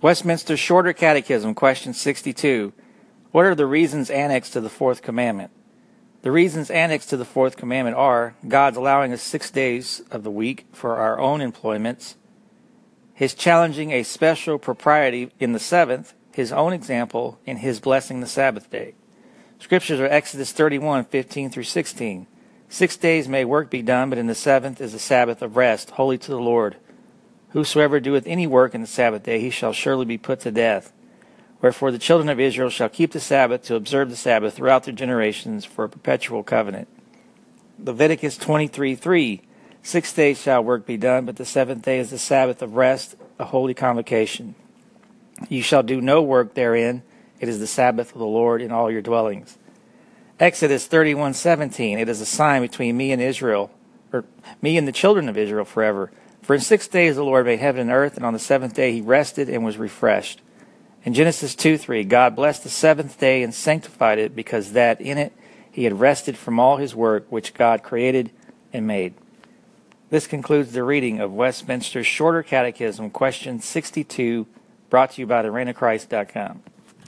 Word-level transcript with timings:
Westminster 0.00 0.56
Shorter 0.56 0.92
Catechism, 0.92 1.56
question 1.56 1.92
62. 1.92 2.72
What 3.32 3.44
are 3.46 3.56
the 3.56 3.66
reasons 3.66 4.10
annexed 4.10 4.52
to 4.52 4.60
the 4.60 4.70
fourth 4.70 5.02
commandment? 5.02 5.50
The 6.22 6.30
reasons 6.30 6.70
annexed 6.70 7.10
to 7.10 7.16
the 7.16 7.24
fourth 7.24 7.56
commandment 7.56 7.96
are 7.96 8.36
God's 8.46 8.76
allowing 8.76 9.12
us 9.12 9.22
six 9.22 9.50
days 9.50 10.00
of 10.12 10.22
the 10.22 10.30
week 10.30 10.66
for 10.72 10.98
our 10.98 11.18
own 11.18 11.40
employments, 11.40 12.14
His 13.12 13.34
challenging 13.34 13.90
a 13.90 14.04
special 14.04 14.56
propriety 14.56 15.32
in 15.40 15.52
the 15.52 15.58
seventh, 15.58 16.14
His 16.32 16.52
own 16.52 16.72
example, 16.72 17.40
in 17.44 17.56
His 17.56 17.80
blessing 17.80 18.20
the 18.20 18.28
Sabbath 18.28 18.70
day. 18.70 18.94
Scriptures 19.58 19.98
are 19.98 20.06
Exodus 20.06 20.52
31, 20.52 21.06
15 21.06 21.50
through 21.50 21.64
16. 21.64 22.28
Six 22.68 22.96
days 22.96 23.26
may 23.26 23.44
work 23.44 23.68
be 23.68 23.82
done, 23.82 24.10
but 24.10 24.18
in 24.18 24.28
the 24.28 24.36
seventh 24.36 24.80
is 24.80 24.92
the 24.92 25.00
Sabbath 25.00 25.42
of 25.42 25.56
rest, 25.56 25.90
holy 25.90 26.18
to 26.18 26.30
the 26.30 26.38
Lord. 26.38 26.76
Whosoever 27.50 28.00
doeth 28.00 28.26
any 28.26 28.46
work 28.46 28.74
in 28.74 28.80
the 28.80 28.86
Sabbath 28.86 29.22
day, 29.22 29.40
he 29.40 29.50
shall 29.50 29.72
surely 29.72 30.04
be 30.04 30.18
put 30.18 30.40
to 30.40 30.50
death. 30.50 30.92
Wherefore 31.60 31.90
the 31.90 31.98
children 31.98 32.28
of 32.28 32.38
Israel 32.38 32.70
shall 32.70 32.88
keep 32.88 33.12
the 33.12 33.20
Sabbath 33.20 33.62
to 33.64 33.74
observe 33.74 34.10
the 34.10 34.16
Sabbath 34.16 34.54
throughout 34.54 34.84
their 34.84 34.94
generations 34.94 35.64
for 35.64 35.84
a 35.84 35.88
perpetual 35.88 36.42
covenant. 36.42 36.88
Leviticus 37.82 38.36
23 38.36 38.94
3 38.94 39.42
Six 39.82 40.12
days 40.12 40.40
shall 40.40 40.62
work 40.62 40.86
be 40.86 40.96
done, 40.96 41.24
but 41.24 41.36
the 41.36 41.44
seventh 41.44 41.82
day 41.82 41.98
is 41.98 42.10
the 42.10 42.18
Sabbath 42.18 42.60
of 42.62 42.74
rest, 42.74 43.16
a 43.38 43.44
holy 43.46 43.74
convocation. 43.74 44.54
You 45.48 45.62
shall 45.62 45.82
do 45.82 46.00
no 46.00 46.20
work 46.20 46.54
therein. 46.54 47.02
It 47.40 47.48
is 47.48 47.60
the 47.60 47.66
Sabbath 47.66 48.12
of 48.12 48.18
the 48.18 48.26
Lord 48.26 48.60
in 48.60 48.72
all 48.72 48.90
your 48.90 49.02
dwellings. 49.02 49.56
Exodus 50.40 50.86
31:17 50.86 51.98
It 51.98 52.08
is 52.08 52.20
a 52.20 52.26
sign 52.26 52.62
between 52.62 52.96
me 52.96 53.12
and 53.12 53.22
Israel, 53.22 53.70
or 54.12 54.24
me 54.60 54.76
and 54.76 54.86
the 54.86 54.92
children 54.92 55.28
of 55.28 55.38
Israel 55.38 55.64
forever. 55.64 56.10
For 56.42 56.54
in 56.54 56.60
six 56.60 56.88
days 56.88 57.16
the 57.16 57.24
Lord 57.24 57.46
made 57.46 57.60
heaven 57.60 57.82
and 57.82 57.90
earth, 57.90 58.16
and 58.16 58.24
on 58.24 58.32
the 58.32 58.38
seventh 58.38 58.74
day 58.74 58.92
he 58.92 59.00
rested 59.00 59.48
and 59.48 59.64
was 59.64 59.76
refreshed. 59.76 60.40
In 61.04 61.14
Genesis 61.14 61.54
2 61.54 61.78
3, 61.78 62.04
God 62.04 62.34
blessed 62.34 62.64
the 62.64 62.68
seventh 62.68 63.18
day 63.18 63.42
and 63.42 63.54
sanctified 63.54 64.18
it 64.18 64.34
because 64.34 64.72
that 64.72 65.00
in 65.00 65.18
it 65.18 65.32
he 65.70 65.84
had 65.84 66.00
rested 66.00 66.36
from 66.36 66.58
all 66.58 66.76
his 66.76 66.94
work 66.94 67.26
which 67.30 67.54
God 67.54 67.82
created 67.82 68.30
and 68.72 68.86
made. 68.86 69.14
This 70.10 70.26
concludes 70.26 70.72
the 70.72 70.82
reading 70.82 71.20
of 71.20 71.32
Westminster's 71.32 72.06
Shorter 72.06 72.42
Catechism, 72.42 73.10
question 73.10 73.60
62, 73.60 74.46
brought 74.90 75.12
to 75.12 75.20
you 75.20 75.26
by 75.26 75.42
thereignofchrist.com. 75.42 76.62